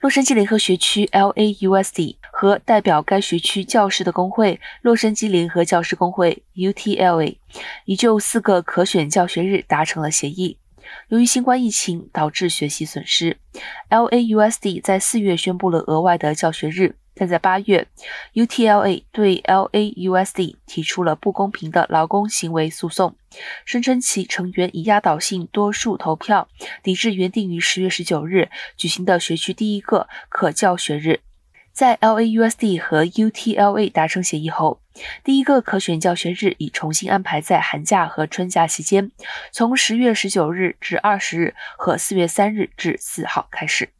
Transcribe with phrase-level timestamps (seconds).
[0.00, 7.36] 洛杉矶联合学区 （LAUSD） 和代表该学区教师的工会——洛杉矶联合教师工会 （UTLA）
[7.84, 10.56] 已就四个可选教学日达成了协议。
[11.08, 13.36] 由于新冠疫情导致学习损失
[13.90, 16.96] ，LAUSD 在四月宣布了额外的教学日。
[17.20, 17.86] 但在八月
[18.32, 23.14] ，UTLA 对 LAUSD 提出了不公平的劳工行为诉讼，
[23.66, 26.48] 声称其成员以压倒性多数投票
[26.82, 28.48] 抵制原定于十月十九日
[28.78, 31.20] 举行的学区第一个可教学日。
[31.74, 34.80] 在 LAUSD 和 UTLA 达成协议后，
[35.22, 39.10] 第一个可选教学日已重新安排在寒假和春假期间，
[39.52, 43.90] 从十月十九日至二十日和四月三日至四号开始。